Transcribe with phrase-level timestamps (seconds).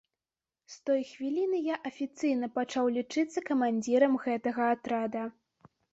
[0.75, 5.23] З той хвіліны я афіцыйна пачаў лічыцца камандзірам гэтага атрада.